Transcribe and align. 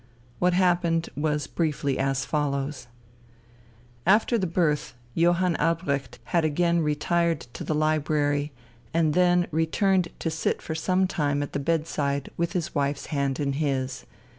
What 0.39 0.53
happened 0.53 1.09
was 1.15 1.45
briefly 1.45 1.99
as 1.99 2.25
follows: 2.25 2.87
After 4.03 4.35
the 4.39 4.47
birth 4.47 4.95
Johann 5.13 5.55
Albrecht 5.57 6.17
had 6.23 6.43
again 6.43 6.81
retired 6.81 7.41
to 7.53 7.63
the 7.63 7.75
library, 7.75 8.51
and 8.95 9.13
then 9.13 9.45
returned 9.51 10.07
to 10.17 10.31
sit 10.31 10.59
for 10.59 10.73
some 10.73 11.05
time 11.05 11.43
at 11.43 11.53
the 11.53 11.59
bedside 11.59 12.31
with 12.35 12.53
his 12.53 12.73
wife's 12.73 13.05
hand 13.13 13.39
in 13.39 13.53
his. 13.53 14.03